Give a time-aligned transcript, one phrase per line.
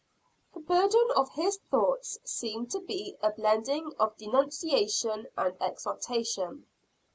[0.55, 6.65] The burden of his thoughts seemed to be a blending of denunciation and exultation.